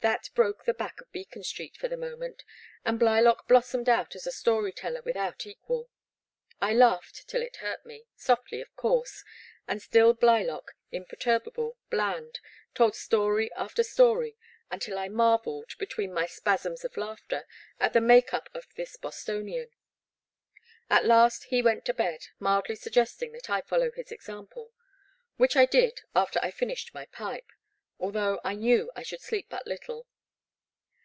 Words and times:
That 0.00 0.30
broke 0.36 0.64
the 0.64 0.74
back 0.74 1.00
of 1.00 1.10
Beacon 1.10 1.42
Street 1.42 1.76
for 1.76 1.88
the 1.88 1.96
moment, 1.96 2.44
and 2.84 3.00
Blylock 3.00 3.48
blossomed 3.48 3.88
out 3.88 4.14
as 4.14 4.28
a 4.28 4.30
story 4.30 4.70
teller 4.70 5.02
without 5.02 5.44
equal. 5.44 5.90
I 6.60 6.72
laughed 6.72 7.26
till 7.26 7.42
it 7.42 7.56
hurt 7.56 7.84
me, 7.84 8.04
softly, 8.14 8.60
of 8.60 8.72
course, 8.76 9.24
and 9.66 9.82
still 9.82 10.14
Blylock, 10.14 10.76
imperturbable, 10.92 11.78
bland, 11.90 12.38
told 12.74 12.94
story 12.94 13.52
after 13.54 13.82
story, 13.82 14.36
until 14.70 14.96
I 15.00 15.08
marvelled, 15.08 15.72
between 15.80 16.14
my 16.14 16.26
spasms 16.26 16.84
of 16.84 16.96
laughter, 16.96 17.44
at 17.80 17.92
the 17.92 18.00
make 18.00 18.32
up 18.32 18.48
of 18.54 18.68
this 18.76 18.96
Bostonian. 18.96 19.68
At 20.88 21.06
last 21.06 21.46
he 21.46 21.60
went 21.60 21.84
to 21.86 21.92
bed, 21.92 22.26
mildly 22.38 22.76
suggesting 22.76 23.32
that 23.32 23.50
I 23.50 23.62
fol 23.62 23.80
low 23.80 23.90
his 23.90 24.12
example, 24.12 24.72
which 25.38 25.56
I 25.56 25.66
did 25.66 26.02
after 26.14 26.38
I 26.40 26.52
finished 26.52 26.94
my 26.94 27.06
pipe, 27.06 27.48
although 28.00 28.40
I 28.44 28.54
knew 28.54 28.92
I 28.94 29.02
should 29.02 29.20
sleep 29.20 29.48
but 29.50 29.66
little. 29.66 30.06